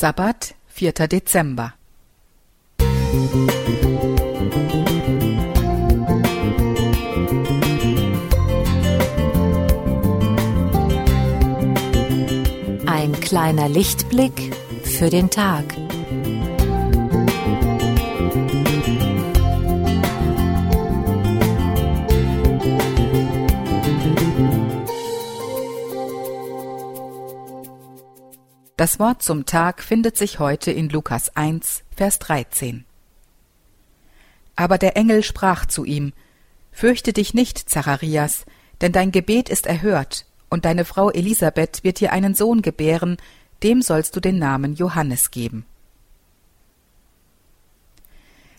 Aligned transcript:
Sabbat, 0.00 0.54
4. 0.68 0.92
Dezember. 1.08 1.74
Ein 12.86 13.12
kleiner 13.20 13.68
Lichtblick 13.68 14.54
für 14.84 15.10
den 15.10 15.30
Tag. 15.30 15.64
Das 28.78 29.00
Wort 29.00 29.24
zum 29.24 29.44
Tag 29.44 29.82
findet 29.82 30.16
sich 30.16 30.38
heute 30.38 30.70
in 30.70 30.88
Lukas 30.88 31.34
1, 31.34 31.82
Vers 31.96 32.20
13. 32.20 32.84
Aber 34.54 34.78
der 34.78 34.96
Engel 34.96 35.24
sprach 35.24 35.66
zu 35.66 35.84
ihm, 35.84 36.12
Fürchte 36.70 37.12
dich 37.12 37.34
nicht, 37.34 37.68
Zacharias, 37.68 38.46
denn 38.80 38.92
dein 38.92 39.10
Gebet 39.10 39.48
ist 39.48 39.66
erhört, 39.66 40.26
und 40.48 40.64
deine 40.64 40.84
Frau 40.84 41.10
Elisabeth 41.10 41.82
wird 41.82 41.98
dir 41.98 42.12
einen 42.12 42.36
Sohn 42.36 42.62
gebären, 42.62 43.16
dem 43.64 43.82
sollst 43.82 44.14
du 44.14 44.20
den 44.20 44.38
Namen 44.38 44.76
Johannes 44.76 45.32
geben. 45.32 45.66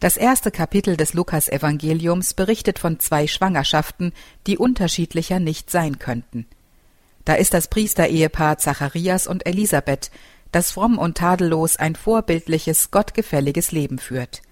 Das 0.00 0.16
erste 0.16 0.50
Kapitel 0.50 0.96
des 0.96 1.14
Lukas-Evangeliums 1.14 2.34
berichtet 2.34 2.80
von 2.80 2.98
zwei 2.98 3.28
Schwangerschaften, 3.28 4.12
die 4.48 4.58
unterschiedlicher 4.58 5.38
nicht 5.38 5.70
sein 5.70 6.00
könnten– 6.00 6.46
da 7.30 7.36
ist 7.36 7.54
das 7.54 7.68
Priesterehepaar 7.68 8.58
Zacharias 8.58 9.28
und 9.28 9.46
Elisabeth, 9.46 10.10
das 10.50 10.72
fromm 10.72 10.98
und 10.98 11.16
tadellos 11.16 11.76
ein 11.76 11.94
vorbildliches, 11.94 12.90
gottgefälliges 12.90 13.70
Leben 13.70 14.00
führt. 14.00 14.42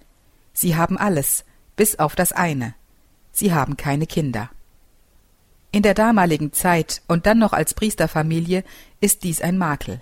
Sie 0.53 0.77
haben 0.77 0.97
alles, 0.97 1.45
bis 1.75 1.99
auf 1.99 2.15
das 2.15 2.31
eine. 2.31 2.77
Sie 3.33 3.53
haben 3.53 3.77
keine 3.77 4.07
Kinder. 4.07 4.49
In 5.73 5.83
der 5.83 5.95
damaligen 5.95 6.53
Zeit 6.53 7.03
und 7.09 7.27
dann 7.27 7.41
noch 7.41 7.53
als 7.53 7.75
Priesterfamilie 7.75 8.63
ist 9.01 9.25
dies 9.25 9.43
ein 9.43 9.59
Makel. 9.59 10.01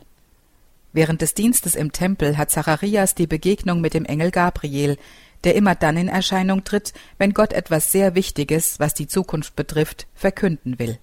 Während 0.92 1.22
des 1.22 1.32
Dienstes 1.32 1.76
im 1.76 1.92
Tempel 1.92 2.36
hat 2.36 2.50
Zacharias 2.50 3.14
die 3.14 3.26
Begegnung 3.26 3.80
mit 3.80 3.94
dem 3.94 4.04
Engel 4.04 4.30
Gabriel, 4.30 4.98
der 5.44 5.54
immer 5.54 5.76
dann 5.76 5.96
in 5.96 6.08
Erscheinung 6.08 6.62
tritt, 6.62 6.92
wenn 7.16 7.32
Gott 7.32 7.54
etwas 7.54 7.90
sehr 7.90 8.14
Wichtiges, 8.14 8.78
was 8.78 8.92
die 8.92 9.08
Zukunft 9.08 9.56
betrifft, 9.56 10.06
verkünden 10.14 10.78
will. 10.78 10.98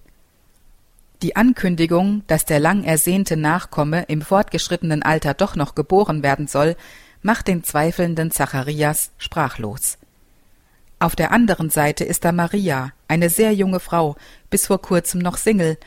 Die 1.24 1.36
Ankündigung, 1.36 2.22
dass 2.26 2.44
der 2.44 2.60
lang 2.60 2.84
ersehnte 2.84 3.38
Nachkomme 3.38 4.02
im 4.08 4.20
fortgeschrittenen 4.20 5.02
Alter 5.02 5.32
doch 5.32 5.56
noch 5.56 5.74
geboren 5.74 6.22
werden 6.22 6.48
soll, 6.48 6.76
macht 7.22 7.48
den 7.48 7.64
zweifelnden 7.64 8.30
Zacharias 8.30 9.10
sprachlos. 9.16 9.96
Auf 10.98 11.16
der 11.16 11.32
anderen 11.32 11.70
Seite 11.70 12.04
ist 12.04 12.26
da 12.26 12.32
Maria, 12.32 12.92
eine 13.08 13.30
sehr 13.30 13.54
junge 13.54 13.80
Frau, 13.80 14.16
bis 14.50 14.66
vor 14.66 14.82
kurzem 14.82 15.22
noch 15.22 15.38
Single, 15.38 15.78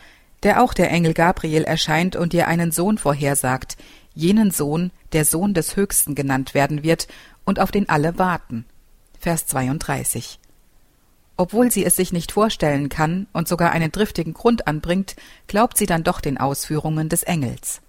der 0.41 0.63
auch 0.63 0.73
der 0.73 0.89
Engel 0.89 1.13
Gabriel 1.13 1.65
erscheint 1.65 2.15
und 2.15 2.33
ihr 2.33 2.47
einen 2.47 2.71
Sohn 2.71 2.97
vorhersagt, 2.97 3.77
jenen 4.15 4.49
Sohn, 4.49 4.89
der 5.13 5.23
Sohn 5.23 5.53
des 5.53 5.75
Höchsten 5.75 6.15
genannt 6.15 6.55
werden 6.55 6.81
wird 6.81 7.07
und 7.45 7.59
auf 7.59 7.69
den 7.69 7.89
alle 7.89 8.17
warten. 8.17 8.65
Vers 9.19 9.45
32. 9.45 10.39
Obwohl 11.37 11.71
sie 11.71 11.85
es 11.85 11.95
sich 11.95 12.11
nicht 12.11 12.31
vorstellen 12.31 12.89
kann 12.89 13.27
und 13.31 13.47
sogar 13.47 13.71
einen 13.71 13.91
driftigen 13.91 14.33
Grund 14.33 14.67
anbringt, 14.67 15.15
glaubt 15.47 15.77
sie 15.77 15.85
dann 15.85 16.03
doch 16.03 16.19
den 16.19 16.39
Ausführungen 16.39 17.09
des 17.09 17.21
Engels. 17.23 17.81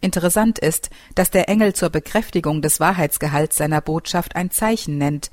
Interessant 0.00 0.58
ist, 0.58 0.90
dass 1.14 1.30
der 1.30 1.48
Engel 1.48 1.72
zur 1.72 1.88
Bekräftigung 1.88 2.60
des 2.60 2.80
Wahrheitsgehalts 2.80 3.56
seiner 3.56 3.80
Botschaft 3.80 4.36
ein 4.36 4.50
Zeichen 4.50 4.98
nennt, 4.98 5.30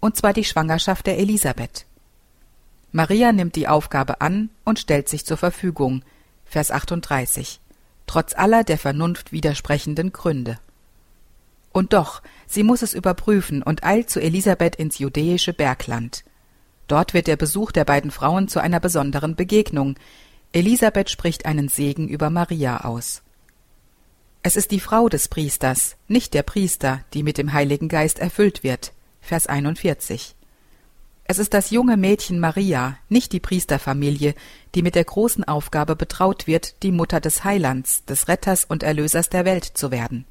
und 0.00 0.16
zwar 0.16 0.32
die 0.32 0.44
Schwangerschaft 0.44 1.06
der 1.06 1.18
Elisabeth. 1.18 1.86
Maria 2.92 3.32
nimmt 3.32 3.56
die 3.56 3.68
Aufgabe 3.68 4.20
an 4.20 4.50
und 4.64 4.78
stellt 4.78 5.08
sich 5.08 5.24
zur 5.24 5.38
Verfügung. 5.38 6.04
Vers 6.44 6.70
38. 6.70 7.58
Trotz 8.06 8.34
aller 8.34 8.64
der 8.64 8.78
Vernunft 8.78 9.32
widersprechenden 9.32 10.12
Gründe. 10.12 10.58
Und 11.72 11.94
doch, 11.94 12.20
sie 12.46 12.62
muss 12.62 12.82
es 12.82 12.92
überprüfen 12.92 13.62
und 13.62 13.82
eilt 13.82 14.10
zu 14.10 14.20
Elisabeth 14.20 14.76
ins 14.76 14.98
judäische 14.98 15.54
Bergland. 15.54 16.22
Dort 16.92 17.14
wird 17.14 17.26
der 17.26 17.38
Besuch 17.38 17.72
der 17.72 17.86
beiden 17.86 18.10
Frauen 18.10 18.48
zu 18.48 18.60
einer 18.60 18.78
besonderen 18.78 19.34
Begegnung. 19.34 19.94
Elisabeth 20.52 21.08
spricht 21.08 21.46
einen 21.46 21.68
Segen 21.68 22.06
über 22.06 22.28
Maria 22.28 22.84
aus. 22.84 23.22
Es 24.42 24.56
ist 24.56 24.72
die 24.72 24.78
Frau 24.78 25.08
des 25.08 25.28
Priesters, 25.28 25.96
nicht 26.06 26.34
der 26.34 26.42
Priester, 26.42 27.00
die 27.14 27.22
mit 27.22 27.38
dem 27.38 27.54
Heiligen 27.54 27.88
Geist 27.88 28.18
erfüllt 28.18 28.62
wird. 28.62 28.92
Vers 29.22 29.46
41. 29.46 30.34
Es 31.24 31.38
ist 31.38 31.54
das 31.54 31.70
junge 31.70 31.96
Mädchen 31.96 32.38
Maria, 32.38 32.98
nicht 33.08 33.32
die 33.32 33.40
Priesterfamilie, 33.40 34.34
die 34.74 34.82
mit 34.82 34.94
der 34.94 35.04
großen 35.04 35.44
Aufgabe 35.44 35.96
betraut 35.96 36.46
wird, 36.46 36.82
die 36.82 36.92
Mutter 36.92 37.20
des 37.20 37.42
Heilands, 37.42 38.04
des 38.04 38.28
Retters 38.28 38.66
und 38.66 38.82
Erlösers 38.82 39.30
der 39.30 39.46
Welt 39.46 39.64
zu 39.64 39.90
werden. 39.92 40.26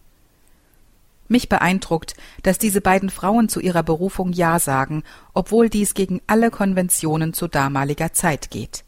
Mich 1.31 1.47
beeindruckt, 1.47 2.15
dass 2.43 2.57
diese 2.57 2.81
beiden 2.81 3.09
Frauen 3.09 3.47
zu 3.47 3.61
ihrer 3.61 3.83
Berufung 3.83 4.33
Ja 4.33 4.59
sagen, 4.59 5.01
obwohl 5.33 5.69
dies 5.69 5.93
gegen 5.93 6.19
alle 6.27 6.51
Konventionen 6.51 7.31
zu 7.31 7.47
damaliger 7.47 8.11
Zeit 8.11 8.49
geht. 8.51 8.83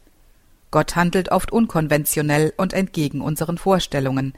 Gott 0.70 0.94
handelt 0.94 1.30
oft 1.30 1.52
unkonventionell 1.52 2.52
und 2.58 2.74
entgegen 2.74 3.22
unseren 3.22 3.56
Vorstellungen. 3.56 4.34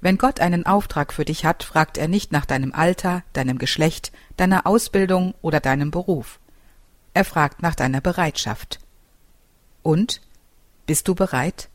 Wenn 0.00 0.16
Gott 0.16 0.40
einen 0.40 0.64
Auftrag 0.64 1.12
für 1.12 1.26
dich 1.26 1.44
hat, 1.44 1.64
fragt 1.64 1.98
er 1.98 2.08
nicht 2.08 2.32
nach 2.32 2.46
deinem 2.46 2.72
Alter, 2.72 3.24
deinem 3.34 3.58
Geschlecht, 3.58 4.10
deiner 4.38 4.66
Ausbildung 4.66 5.34
oder 5.42 5.60
deinem 5.60 5.90
Beruf. 5.90 6.40
Er 7.12 7.26
fragt 7.26 7.60
nach 7.60 7.74
deiner 7.74 8.00
Bereitschaft. 8.00 8.78
Und? 9.82 10.22
Bist 10.86 11.08
du 11.08 11.14
bereit? 11.14 11.68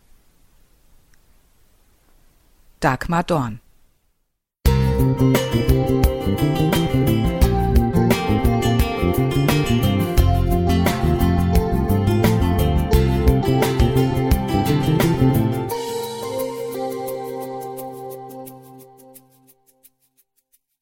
Dagmar 2.80 3.24
Dorn 3.24 3.60
Thank 5.16 5.70
you. 5.70 5.73